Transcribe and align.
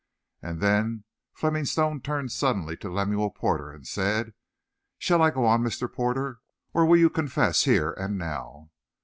And 0.41 0.61
then 0.61 1.03
Fleming 1.31 1.65
Stone 1.65 2.01
turned 2.01 2.31
suddenly 2.31 2.75
to 2.77 2.89
Lemuel 2.89 3.29
Porter, 3.29 3.71
and 3.71 3.85
said: 3.87 4.33
"Shall 4.97 5.21
I 5.21 5.29
go 5.29 5.45
on, 5.45 5.61
Mr. 5.61 5.87
Porter, 5.93 6.39
or 6.73 6.87
will 6.87 6.97
you 6.97 7.11
confess 7.11 7.65
here 7.65 7.91
and 7.93 8.17
now?" 8.17 8.71